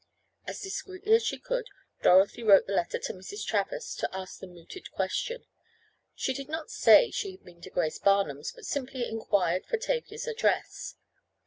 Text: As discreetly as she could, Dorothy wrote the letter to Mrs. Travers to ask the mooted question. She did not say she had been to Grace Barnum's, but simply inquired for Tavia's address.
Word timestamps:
As 0.47 0.59
discreetly 0.59 1.13
as 1.13 1.23
she 1.23 1.37
could, 1.37 1.67
Dorothy 2.01 2.41
wrote 2.41 2.65
the 2.65 2.73
letter 2.73 2.97
to 2.97 3.13
Mrs. 3.13 3.45
Travers 3.45 3.93
to 3.97 4.09
ask 4.11 4.39
the 4.39 4.47
mooted 4.47 4.91
question. 4.91 5.45
She 6.15 6.33
did 6.33 6.49
not 6.49 6.71
say 6.71 7.11
she 7.11 7.33
had 7.33 7.43
been 7.45 7.61
to 7.61 7.69
Grace 7.69 7.99
Barnum's, 7.99 8.51
but 8.51 8.65
simply 8.65 9.07
inquired 9.07 9.67
for 9.67 9.77
Tavia's 9.77 10.25
address. 10.25 10.95